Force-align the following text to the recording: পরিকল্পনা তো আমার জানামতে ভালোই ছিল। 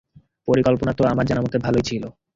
পরিকল্পনা 0.47 0.91
তো 0.93 1.03
আমার 1.05 1.25
জানামতে 1.25 1.57
ভালোই 1.57 1.83
ছিল। 1.83 2.03